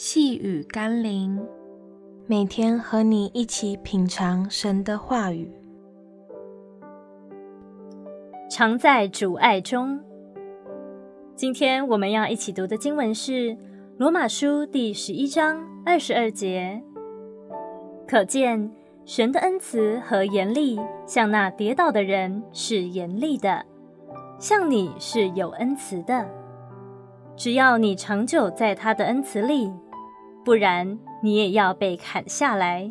[0.00, 1.44] 细雨甘霖，
[2.28, 5.50] 每天和你一起品尝神的话语，
[8.48, 9.98] 常在主爱中。
[11.34, 13.32] 今天我们要一起读的经文是
[13.96, 16.80] 《罗马书》第十一章二十二节。
[18.06, 18.70] 可见
[19.04, 23.66] 神的恩慈和严厉，向那跌倒的人是严厉的，
[24.38, 26.24] 向你是有恩慈的。
[27.34, 29.72] 只要你长久在他的恩慈里。
[30.48, 32.90] 不然，你也要被砍下来。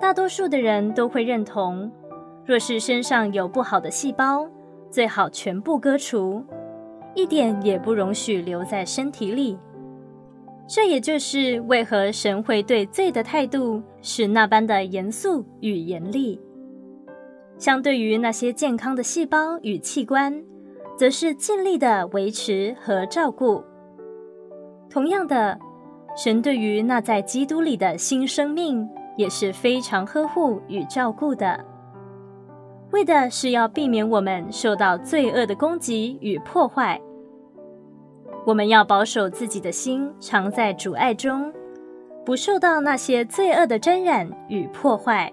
[0.00, 1.90] 大多数的人都会认同，
[2.46, 4.48] 若是身上有不好的细胞，
[4.88, 6.44] 最好全部割除，
[7.16, 9.58] 一点也不容许留在身体里。
[10.68, 16.40] 这也就是为何神会对罪的态度是那般的严肃与严厉。
[17.58, 20.40] 相对于那些健康的细胞与器官，
[20.96, 23.64] 则是尽力的维持和照顾。
[24.90, 25.56] 同样的，
[26.16, 31.64] 神对于那在基督里的新生命也是非常呵护与照顾的，
[32.90, 37.00] 为的是要避免我们受到罪恶的攻击与破坏。
[38.44, 41.52] 我们要保守自己的心，常在主爱中，
[42.24, 45.32] 不受到那些罪恶的沾染与破坏，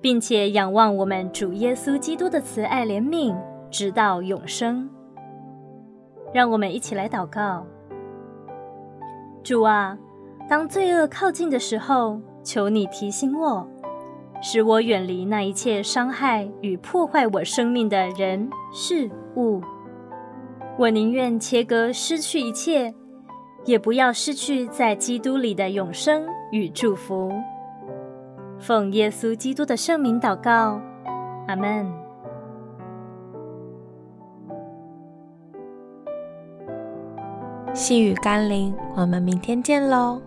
[0.00, 3.36] 并且仰望我们主耶稣基督的慈爱怜悯，
[3.70, 4.90] 直到永生。
[6.32, 7.64] 让我们一起来祷告。
[9.48, 9.96] 主啊，
[10.46, 13.66] 当罪恶靠近的时候，求你提醒我，
[14.42, 19.62] 使我远离那一切伤害与破坏我生命的人事物。
[20.76, 22.94] 我宁愿切割失去一切，
[23.64, 27.32] 也不要失去在基督里的永生与祝福。
[28.58, 30.78] 奉耶稣基督的圣名祷告，
[31.46, 31.90] 阿门。
[37.78, 40.20] 细雨甘霖，我们明天见喽。